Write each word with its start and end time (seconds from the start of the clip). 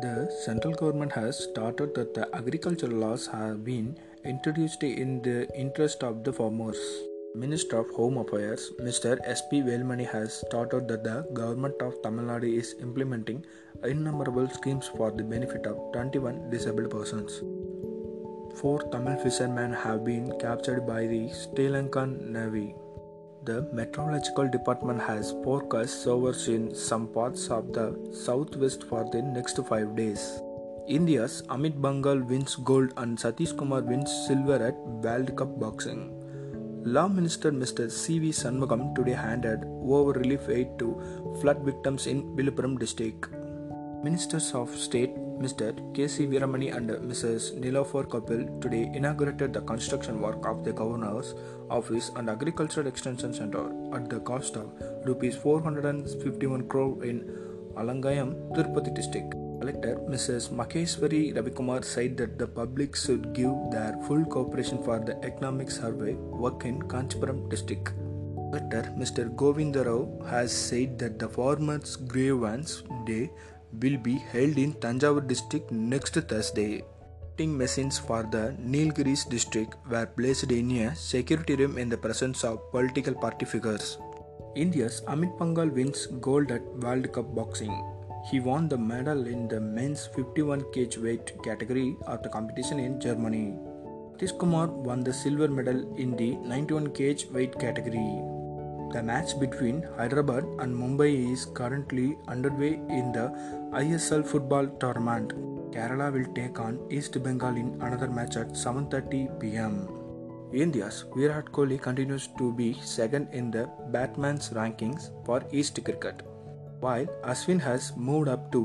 The 0.00 0.30
central 0.44 0.74
government 0.74 1.10
has 1.12 1.38
started 1.42 1.92
that 1.96 2.14
the 2.14 2.32
agricultural 2.32 2.92
laws 2.92 3.26
have 3.26 3.64
been 3.64 3.96
introduced 4.24 4.84
in 4.84 5.22
the 5.22 5.48
interest 5.58 6.04
of 6.04 6.22
the 6.22 6.32
farmers. 6.32 6.78
Minister 7.34 7.78
of 7.78 7.90
Home 7.96 8.18
Affairs 8.18 8.70
Mr. 8.80 9.18
S.P. 9.24 9.62
Velmani 9.62 10.06
has 10.06 10.34
started 10.34 10.86
that 10.86 11.02
the 11.02 11.26
government 11.32 11.82
of 11.82 12.00
Tamil 12.04 12.26
Nadu 12.26 12.56
is 12.60 12.76
implementing 12.80 13.44
innumerable 13.82 14.48
schemes 14.48 14.86
for 14.96 15.10
the 15.10 15.24
benefit 15.24 15.66
of 15.66 15.92
21 15.92 16.48
disabled 16.48 16.90
persons. 16.90 17.42
Four 18.60 18.78
Tamil 18.92 19.16
fishermen 19.16 19.72
have 19.72 20.04
been 20.04 20.38
captured 20.38 20.86
by 20.86 21.08
the 21.08 21.28
Sri 21.30 21.66
Lankan 21.66 22.20
Navy. 22.38 22.74
The 23.48 23.66
Meteorological 23.72 24.50
Department 24.50 25.00
has 25.00 25.30
forecast 25.42 26.04
showers 26.04 26.48
in 26.48 26.74
some 26.74 27.06
parts 27.08 27.48
of 27.48 27.72
the 27.72 27.86
southwest 28.12 28.84
for 28.84 29.08
the 29.10 29.22
next 29.22 29.56
five 29.68 29.96
days. 29.96 30.42
India's 30.86 31.42
Amit 31.48 31.80
Panghal 31.80 32.20
wins 32.28 32.56
gold 32.56 32.92
and 32.98 33.16
Satish 33.16 33.56
Kumar 33.56 33.80
wins 33.80 34.10
silver 34.26 34.58
at 34.66 34.76
World 35.06 35.34
Cup 35.34 35.58
Boxing. 35.58 36.02
Law 36.84 37.08
Minister 37.08 37.50
Mr. 37.50 37.90
C.V. 37.90 38.32
Shanmugam 38.32 38.94
today 38.94 39.12
handed 39.12 39.64
over 39.82 40.12
relief 40.12 40.50
aid 40.50 40.78
to 40.80 40.90
flood 41.40 41.64
victims 41.64 42.06
in 42.06 42.22
Villupuram 42.36 42.78
district. 42.78 43.30
Ministers 44.04 44.52
of 44.52 44.76
State 44.76 45.16
Mr. 45.42 45.72
K.C. 45.94 46.26
Veeramani 46.26 46.74
and 46.76 46.90
Mrs. 46.90 47.58
Nilofer 47.60 48.04
Kafeel 48.04 48.60
today 48.60 48.90
inaugurated 48.92 49.52
the 49.52 49.60
construction 49.60 50.20
work 50.20 50.44
of 50.46 50.64
the 50.64 50.72
Governor's 50.72 51.34
Office 51.70 52.10
and 52.16 52.28
Agricultural 52.28 52.88
Extension 52.88 53.32
Center 53.32 53.70
at 53.94 54.10
the 54.10 54.18
cost 54.20 54.56
of 54.56 54.72
rupees 55.04 55.36
451 55.36 56.66
crore 56.66 57.04
in 57.04 57.20
Alangayam, 57.76 58.34
Tirupati 58.54 58.92
district. 58.92 59.34
Collector 59.60 59.96
Mrs. 60.08 60.50
Maheshwari 60.50 61.34
Ravikumar 61.36 61.84
said 61.84 62.16
that 62.16 62.38
the 62.38 62.46
public 62.46 62.96
should 62.96 63.32
give 63.32 63.54
their 63.70 63.96
full 64.06 64.24
cooperation 64.24 64.82
for 64.82 64.98
the 64.98 65.16
economic 65.24 65.70
survey 65.70 66.14
work 66.14 66.64
in 66.64 66.80
Kanchipuram 66.82 67.48
district. 67.48 67.92
Collector 68.50 68.92
Mr. 68.96 69.28
Govindarao 69.36 70.26
has 70.28 70.50
said 70.52 70.98
that 70.98 71.18
the 71.18 71.28
Farmers 71.28 71.96
Grievance 71.96 72.82
Day 73.04 73.30
will 73.72 73.98
be 73.98 74.16
held 74.32 74.58
in 74.58 74.72
Tanjavur 74.74 75.26
district 75.26 75.70
next 75.70 76.14
Thursday. 76.14 76.82
Voting 77.38 77.56
machines 77.56 77.98
for 77.98 78.24
the 78.24 78.56
Nilgiris 78.60 79.28
district 79.28 79.74
were 79.88 80.06
placed 80.06 80.50
in 80.50 80.70
a 80.78 80.94
security 80.96 81.54
room 81.54 81.78
in 81.78 81.88
the 81.88 81.96
presence 81.96 82.42
of 82.42 82.70
political 82.72 83.14
party 83.14 83.44
figures. 83.44 83.98
India's 84.56 85.02
Amit 85.06 85.38
Panghal 85.38 85.72
wins 85.72 86.06
gold 86.20 86.50
at 86.50 86.64
World 86.82 87.12
Cup 87.12 87.34
Boxing. 87.34 87.74
He 88.30 88.40
won 88.40 88.68
the 88.68 88.76
medal 88.76 89.26
in 89.26 89.46
the 89.46 89.60
men's 89.60 90.06
51 90.06 90.62
kg 90.74 90.98
weight 91.02 91.32
category 91.44 91.96
of 92.06 92.22
the 92.24 92.28
competition 92.28 92.80
in 92.80 93.00
Germany. 93.00 93.54
Satish 94.18 94.36
Kumar 94.36 94.66
won 94.66 95.04
the 95.04 95.12
silver 95.12 95.46
medal 95.46 95.96
in 95.96 96.16
the 96.16 96.34
91 96.38 96.88
kg 96.88 97.30
weight 97.30 97.56
category. 97.56 98.37
The 98.92 99.02
match 99.02 99.38
between 99.38 99.82
Hyderabad 99.96 100.44
and 100.60 100.74
Mumbai 100.74 101.32
is 101.32 101.44
currently 101.44 102.16
underway 102.26 102.74
in 102.98 103.12
the 103.12 103.26
ISL 103.72 104.24
football 104.26 104.66
tournament. 104.80 105.32
Kerala 105.72 106.10
will 106.12 106.28
take 106.34 106.58
on 106.58 106.78
East 106.90 107.22
Bengal 107.22 107.56
in 107.56 107.68
another 107.86 108.08
match 108.08 108.36
at 108.42 108.56
7:30 108.56 109.20
pm. 109.40 109.74
India's 110.52 111.04
Virat 111.14 111.52
Kohli 111.56 111.78
continues 111.86 112.28
to 112.38 112.52
be 112.60 112.68
second 112.82 113.28
in 113.40 113.50
the 113.56 113.64
batman's 113.96 114.48
rankings 114.58 115.10
for 115.26 115.40
Test 115.40 115.82
cricket, 115.88 116.22
while 116.80 117.06
Ashwin 117.32 117.60
has 117.60 117.90
moved 117.96 118.30
up 118.36 118.50
to 118.52 118.62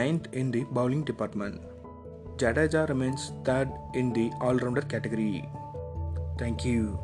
ninth 0.00 0.28
in 0.42 0.52
the 0.56 0.62
bowling 0.78 1.02
department. 1.10 1.60
Jadeja 2.36 2.88
remains 2.88 3.32
third 3.48 3.74
in 3.94 4.12
the 4.12 4.30
all-rounder 4.40 4.82
category. 4.94 5.48
Thank 6.38 6.64
you. 6.64 7.03